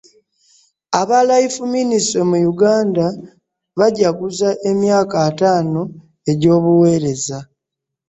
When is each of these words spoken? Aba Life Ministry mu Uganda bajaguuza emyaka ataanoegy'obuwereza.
Aba 0.99 1.19
Life 1.29 1.57
Ministry 1.73 2.21
mu 2.31 2.39
Uganda 2.51 3.05
bajaguuza 3.79 4.49
emyaka 4.69 5.15
ataanoegy'obuwereza. 5.29 7.39